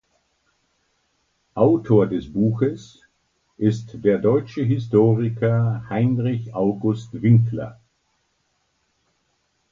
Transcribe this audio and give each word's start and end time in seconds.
Autor 1.55 2.07
des 2.07 2.27
Buches 2.33 3.01
ist 3.59 4.03
der 4.03 4.17
deutsche 4.17 4.63
Historiker 4.63 5.85
Heinrich 5.89 6.55
August 6.55 7.21
Winkler. 7.21 7.79